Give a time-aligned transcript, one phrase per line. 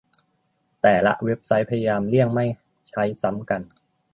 [0.81, 2.45] แต่ละเว็บไซต์พยายามเลี่ยงไม่
[2.89, 3.61] ใช้ซ้ำกัน